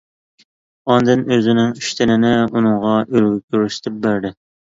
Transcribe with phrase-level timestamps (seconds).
[0.93, 4.35] ئاندىن ئۆزىنىڭ ئىشتىنىنى ئۇنىڭغا ئۈلگە كۆرسىتىپ بەردى.